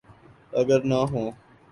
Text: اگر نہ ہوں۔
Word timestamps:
اگر 0.53 0.79
نہ 0.83 0.99
ہوں۔ 1.11 1.27